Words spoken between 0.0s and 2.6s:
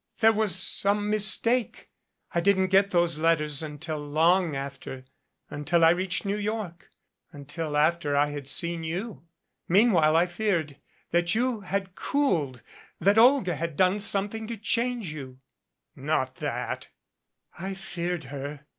There was some mistake. I